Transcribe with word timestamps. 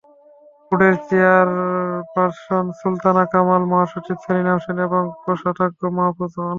বোর্ডের 0.65 0.95
চেয়ারপারসন 1.07 2.65
সুলতানা 2.79 3.23
কামাল, 3.33 3.61
মহাসচিব 3.71 4.17
সেলিনা 4.23 4.51
হোসেন 4.55 4.77
এবং 4.87 5.03
কোষাধ্যক্ষ 5.23 5.79
মাহফুজ 5.97 6.33
আনাম। 6.35 6.49